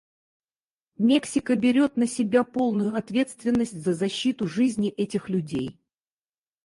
Мексика 0.97 1.55
берет 1.55 1.95
на 1.95 2.07
себя 2.07 2.43
полную 2.43 2.95
ответственность 2.95 3.79
за 3.79 3.93
защиту 3.93 4.47
жизни 4.47 4.89
этих 4.89 5.29
людей. 5.29 5.79